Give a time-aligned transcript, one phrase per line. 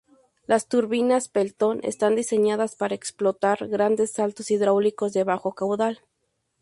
[0.47, 5.99] Las turbinas Pelton están diseñadas para explotar grandes saltos hidráulicos de bajo caudal.